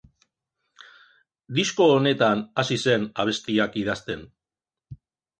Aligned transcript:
Disko 1.57 1.85
honetan 1.97 2.41
hasi 2.61 2.77
zen 2.85 3.05
abestiak 3.25 3.77
idazten. 3.83 4.25